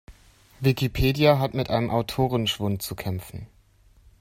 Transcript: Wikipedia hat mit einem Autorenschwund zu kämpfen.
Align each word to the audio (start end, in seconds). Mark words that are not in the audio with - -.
Wikipedia 0.61 1.37
hat 1.37 1.53
mit 1.53 1.69
einem 1.69 1.91
Autorenschwund 1.91 2.81
zu 2.81 2.95
kämpfen. 2.95 3.45